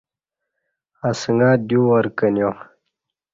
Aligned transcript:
اسنگہ 1.09 1.49
دیو 1.67 1.81
وار 1.87 2.05
کنیہ 2.17 2.49